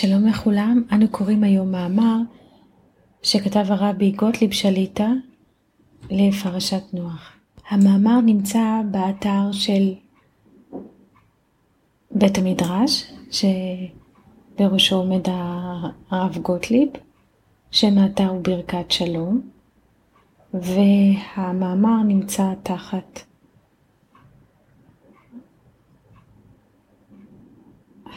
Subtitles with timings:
[0.00, 2.16] שלום לכולם, אנו קוראים היום מאמר
[3.22, 5.08] שכתב הרבי גוטליב שליטה
[6.10, 7.32] לפרשת נוח.
[7.68, 9.94] המאמר נמצא באתר של
[12.10, 15.22] בית המדרש, שבראשו עומד
[16.10, 16.88] הרב גוטליב,
[17.70, 19.40] שם האתר הוא ברכת שלום,
[20.54, 23.20] והמאמר נמצא תחת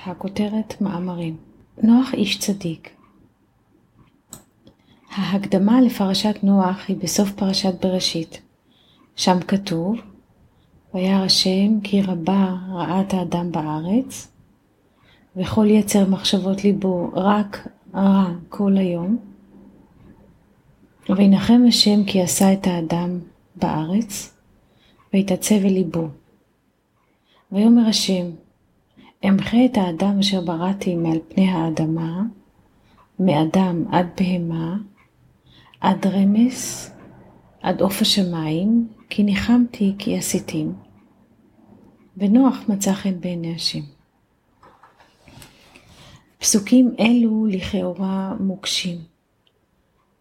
[0.06, 1.49] הכותרת מאמרים.
[1.84, 2.90] נוח איש צדיק.
[5.12, 8.42] ההקדמה לפרשת נוח היא בסוף פרשת בראשית.
[9.16, 9.96] שם כתוב,
[10.94, 12.56] וירא השם כי רבה
[13.02, 14.32] את האדם בארץ,
[15.36, 19.18] וכל יצר מחשבות ליבו רק רע כל היום,
[21.10, 23.20] וינחם השם כי עשה את האדם
[23.56, 24.34] בארץ,
[25.14, 26.08] ויתעצב אל ליבו.
[27.52, 28.26] ויאמר השם,
[29.28, 32.22] אמחה את האדם אשר בראתי מעל פני האדמה,
[33.20, 34.78] מאדם עד בהמה,
[35.82, 36.92] עד רמס,
[37.62, 40.74] עד עוף השמיים, כי ניחמתי כי עשיתים.
[42.18, 43.80] ונוח מצא חן בעיני השם.
[46.40, 48.98] פסוקים אלו לכאורה מוקשים.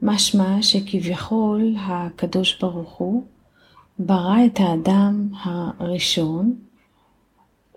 [0.02, 3.24] משמע שכביכול הקדוש ברוך הוא
[3.98, 5.28] ברא את האדם
[5.78, 6.67] הראשון,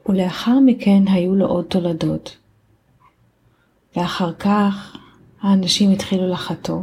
[0.09, 2.37] ולאחר מכן היו לו עוד תולדות.
[3.95, 4.97] ואחר כך
[5.41, 6.81] האנשים התחילו לחטוא,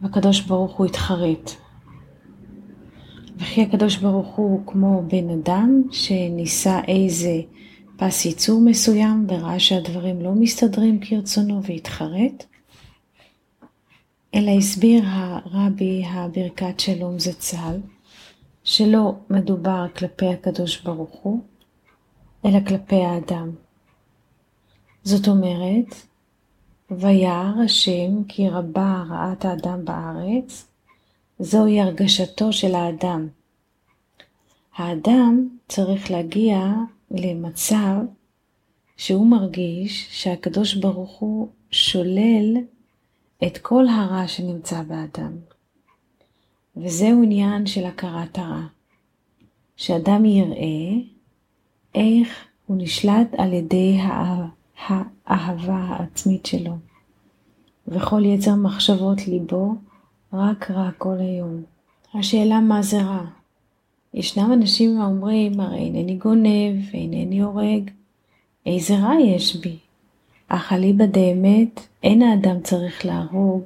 [0.00, 1.50] והקדוש ברוך הוא התחרט.
[3.36, 7.40] וכי הקדוש ברוך הוא כמו בן אדם שניסה איזה
[7.96, 12.44] פס ייצור מסוים וראה שהדברים לא מסתדרים כרצונו והתחרט,
[14.34, 17.76] אלא הסביר הרבי הברכת שלום זצ"ל,
[18.64, 21.40] שלא מדובר כלפי הקדוש ברוך הוא,
[22.44, 23.50] אלא כלפי האדם.
[25.02, 25.94] זאת אומרת,
[26.90, 30.68] וירא השם כי רבה רעת האדם בארץ,
[31.38, 33.28] זוהי הרגשתו של האדם.
[34.76, 36.72] האדם צריך להגיע
[37.10, 37.94] למצב
[38.96, 42.56] שהוא מרגיש שהקדוש ברוך הוא שולל
[43.46, 45.32] את כל הרע שנמצא באדם.
[46.76, 48.66] וזהו עניין של הכרת הרע.
[49.76, 51.17] שאדם יראה
[51.94, 53.98] איך הוא נשלט על ידי
[55.26, 56.76] האהבה העצמית שלו,
[57.88, 59.74] וכל יצר מחשבות ליבו
[60.32, 61.62] רק רע כל היום.
[62.14, 63.24] השאלה מה זה רע?
[64.14, 67.90] ישנם אנשים האומרים, הרי אינני גונב ואינני הורג,
[68.66, 69.76] איזה רע יש בי?
[70.48, 73.62] אך אליבא דאמת, אין האדם צריך להרוג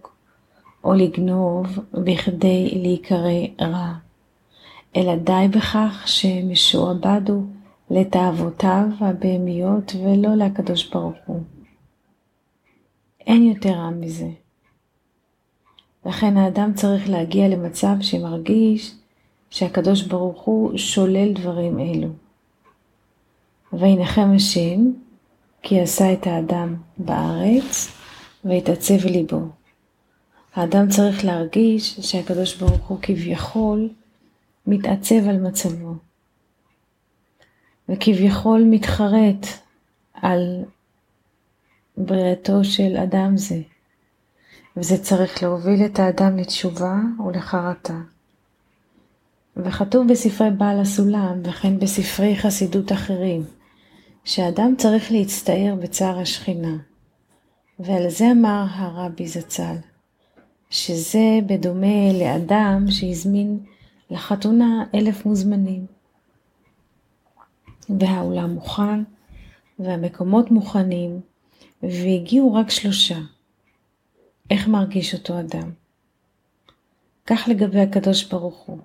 [0.85, 3.31] או לגנוב בכדי להיקרא
[3.61, 3.93] רע,
[4.97, 7.45] אלא די בכך שמשועבד הוא
[7.93, 11.43] לתאוותיו הבהמיות ולא לקדוש ברוך הוא.
[13.21, 14.29] אין יותר רע מזה.
[16.07, 18.95] לכן האדם צריך להגיע למצב שמרגיש
[19.51, 22.09] שהקדוש ברוך הוא שולל דברים אלו.
[23.73, 24.91] וינחם השם,
[25.63, 27.89] כי עשה את האדם בארץ,
[28.45, 29.41] ויתעצב ליבו.
[30.55, 33.89] האדם צריך להרגיש שהקדוש ברוך הוא כביכול
[34.67, 35.95] מתעצב על מצבו.
[37.89, 39.47] וכביכול מתחרט
[40.15, 40.65] על
[41.97, 43.61] בריאתו של אדם זה,
[44.77, 48.01] וזה צריך להוביל את האדם לתשובה ולחרטה.
[49.57, 53.45] וכתוב בספרי בעל הסולם וכן בספרי חסידות אחרים,
[54.25, 56.77] שאדם צריך להצטער בצער השכינה.
[57.79, 59.77] ועל זה אמר הרבי זצ"ל,
[60.71, 63.59] שזה בדומה לאדם שהזמין
[64.11, 66.02] לחתונה אלף מוזמנים.
[67.91, 69.03] והאולם מוכן,
[69.79, 71.21] והמקומות מוכנים,
[71.83, 73.19] והגיעו רק שלושה.
[74.51, 75.71] איך מרגיש אותו אדם?
[77.27, 78.79] כך לגבי הקדוש ברוך הוא,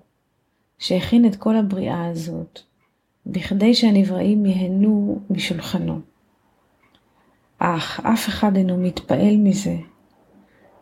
[0.78, 2.60] שהכין את כל הבריאה הזאת,
[3.26, 6.00] בכדי שהנבראים ייהנו משולחנו.
[7.58, 9.76] אך אף אחד אינו מתפעל מזה,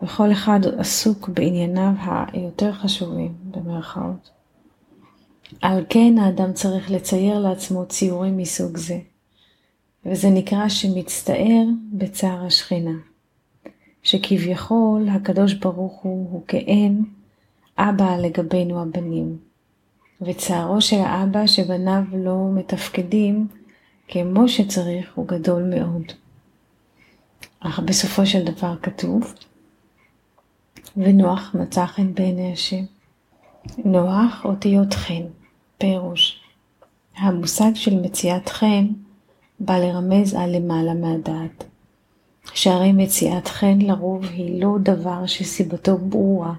[0.02, 1.92] וכל אחד עסוק בענייניו
[2.32, 4.35] היותר חשובים, במרכאות.
[5.62, 8.98] על כן האדם צריך לצייר לעצמו ציורים מסוג זה,
[10.06, 12.96] וזה נקרא שמצטער בצער השכינה,
[14.02, 17.04] שכביכול הקדוש ברוך הוא הוא כאין
[17.78, 19.38] אבא לגבינו הבנים,
[20.20, 23.48] וצערו של האבא שבניו לא מתפקדים
[24.08, 26.12] כמו שצריך הוא גדול מאוד.
[27.60, 29.34] אך בסופו של דבר כתוב,
[30.96, 32.84] ונוח מצא חן בעיני השם.
[33.84, 35.22] נוח אותיות חן,
[35.78, 36.40] פירוש.
[37.16, 38.86] המושג של מציאת חן
[39.60, 41.64] בא לרמז על למעלה מהדעת.
[42.54, 46.54] שהרי מציאת חן לרוב היא לא דבר שסיבתו ברורה.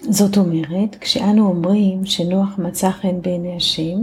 [0.00, 3.98] זאת אומרת, כשאנו אומרים שנוח מצא חן בעיני השם,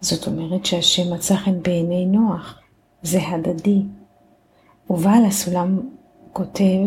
[0.00, 2.58] זאת אומרת שהשם מצא חן בעיני נוח.
[3.02, 3.82] זה הדדי.
[4.90, 5.80] ובעל הסולם
[6.32, 6.86] כותב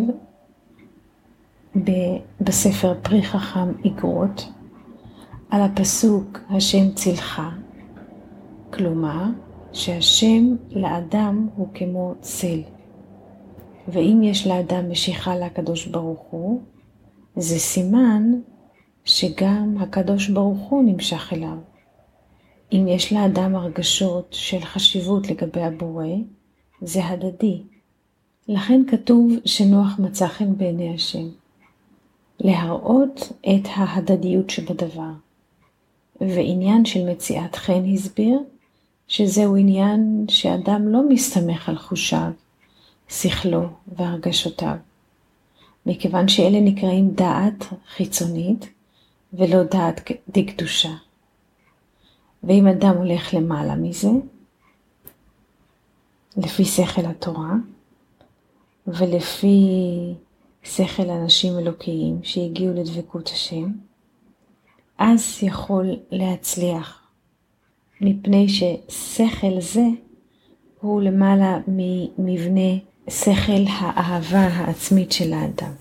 [2.42, 4.48] בספר פרי חכם איגרות
[5.50, 7.42] על הפסוק השם צילך,
[8.74, 9.24] כלומר
[9.74, 12.62] שהשם לאדם הוא כמו צל,
[13.88, 16.62] ואם יש לאדם משיכה לקדוש ברוך הוא,
[17.36, 18.32] זה סימן
[19.06, 21.58] שגם הקדוש ברוך הוא נמשך אליו.
[22.74, 26.08] אם יש לאדם הרגשות של חשיבות לגבי הבורא,
[26.82, 27.64] זה הדדי.
[28.48, 31.28] לכן כתוב שנוח מצא חן בעיני השם.
[32.40, 35.12] להראות את ההדדיות שבדבר.
[36.22, 38.40] ועניין של מציאת חן הסביר
[39.08, 42.32] שזהו עניין שאדם לא מסתמך על חושיו,
[43.10, 44.76] שכלו והרגשותיו,
[45.86, 47.66] מכיוון שאלה נקראים דעת
[47.96, 48.70] חיצונית
[49.34, 50.94] ולא דעת דקדושה.
[52.44, 54.10] ואם אדם הולך למעלה מזה,
[56.38, 57.54] לפי שכל התורה,
[58.88, 59.68] ולפי
[60.66, 63.72] שכל אנשים אלוקיים שהגיעו לדבקות השם,
[64.98, 67.02] אז יכול להצליח,
[68.02, 69.86] מפני ששכל זה
[70.82, 72.78] הוא למעלה ממבנה
[73.10, 75.72] שכל האהבה העצמית של האדם.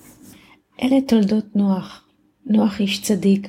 [0.82, 2.04] אלה תולדות נוח,
[2.46, 3.48] נוח איש צדיק.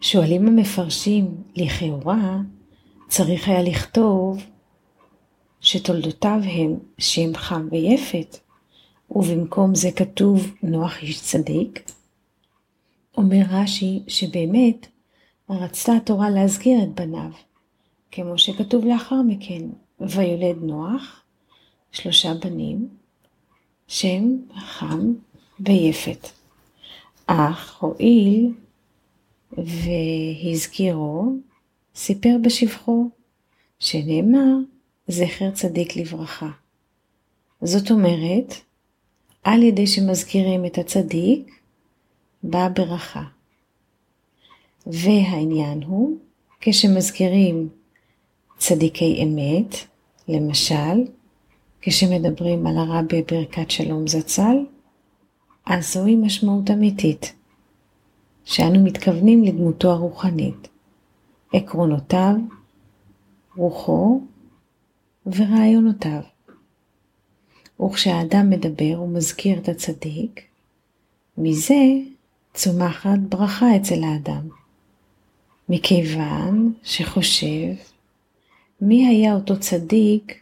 [0.00, 2.38] שואלים המפרשים, לכאורה
[3.08, 4.42] צריך היה לכתוב
[5.60, 8.38] שתולדותיו הם שם חם ויפת,
[9.14, 11.90] ובמקום זה כתוב נוח איש צדיק.
[13.16, 14.86] אומר רש"י שבאמת
[15.50, 17.30] רצתה התורה להזכיר את בניו,
[18.10, 19.62] כמו שכתוב לאחר מכן,
[20.00, 21.22] ויולד נוח
[21.92, 22.88] שלושה בנים,
[23.88, 25.12] שם חם
[25.60, 26.28] ויפת.
[27.26, 28.52] אך הואיל
[29.52, 31.36] והזכירו,
[31.94, 33.10] סיפר בשבחו,
[33.78, 34.54] שנאמר
[35.08, 36.50] זכר צדיק לברכה.
[37.62, 38.54] זאת אומרת,
[39.42, 41.60] על ידי שמזכירים את הצדיק,
[42.42, 43.22] באה ברכה.
[44.86, 46.16] והעניין הוא,
[46.60, 47.68] כשמזכירים
[48.58, 49.74] צדיקי אמת,
[50.28, 51.04] למשל,
[51.80, 54.56] כשמדברים על הרבי ברכת שלום זצ"ל,
[55.66, 57.32] אז זוהי משמעות אמיתית,
[58.44, 60.68] שאנו מתכוונים לדמותו הרוחנית,
[61.52, 62.34] עקרונותיו,
[63.56, 64.20] רוחו
[65.26, 66.31] ורעיונותיו.
[67.80, 70.40] וכשהאדם מדבר ומזכיר את הצדיק,
[71.38, 71.84] מזה
[72.54, 74.48] צומחת ברכה אצל האדם.
[75.68, 77.74] מכיוון שחושב
[78.80, 80.40] מי היה אותו צדיק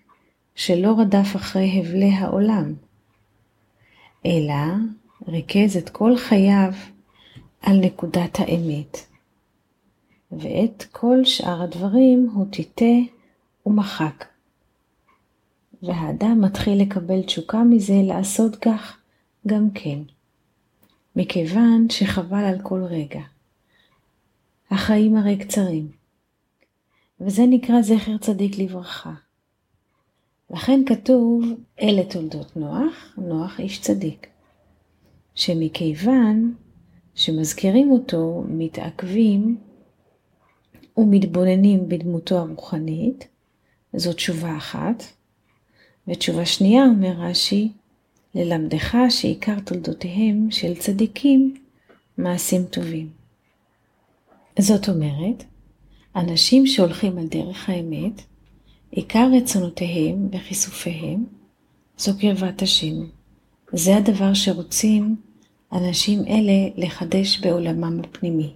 [0.55, 2.75] שלא רדף אחרי הבלי העולם,
[4.27, 4.55] אלא
[5.29, 6.73] ריכז את כל חייו
[7.63, 8.99] על נקודת האמת,
[10.33, 12.95] ואת כל שאר הדברים הוא טיטה
[13.67, 14.30] ומחק.
[15.83, 18.99] והאדם מתחיל לקבל תשוקה מזה לעשות כך
[19.47, 19.99] גם כן,
[21.17, 23.21] מכיוון שחבל על כל רגע.
[24.71, 25.89] החיים הרי קצרים,
[27.21, 29.15] וזה נקרא זכר צדיק לברכה.
[30.51, 31.45] לכן כתוב,
[31.81, 34.27] אלה תולדות נוח, נוח איש צדיק.
[35.35, 36.55] שמכיוון
[37.15, 39.59] שמזכירים אותו, מתעכבים
[40.97, 43.29] ומתבוננים בדמותו הרוחנית,
[43.97, 45.03] זאת תשובה אחת.
[46.11, 47.69] ותשובה שנייה, אומר רש"י,
[48.35, 51.55] ללמדך שעיקר תולדותיהם של צדיקים
[52.19, 53.09] מעשים טובים.
[54.59, 55.45] זאת אומרת,
[56.17, 58.23] אנשים שהולכים על דרך האמת,
[58.91, 61.25] עיקר רצונותיהם וכיסופיהם
[61.99, 62.95] זו קרבת השם.
[63.73, 65.17] זה הדבר שרוצים
[65.73, 68.53] אנשים אלה לחדש בעולמם הפנימי,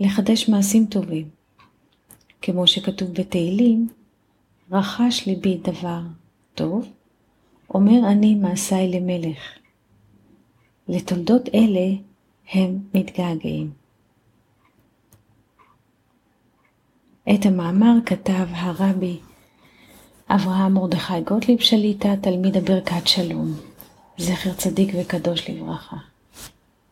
[0.00, 1.28] לחדש מעשים טובים.
[2.42, 3.88] כמו שכתוב בתהילים,
[4.72, 6.00] רכש ליבי דבר
[6.58, 6.88] טוב,
[7.70, 9.38] אומר אני מעשיי למלך.
[10.88, 11.96] לתולדות אלה
[12.52, 13.70] הם מתגעגעים.
[17.34, 19.18] את המאמר כתב הרבי
[20.28, 23.54] אברהם מרדכי גוטליב שליטה, תלמיד הברכת שלום,
[24.18, 25.96] זכר צדיק וקדוש לברכה.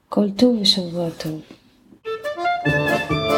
[0.09, 1.41] כל טוב ושבוע טוב.
[2.67, 3.37] thank you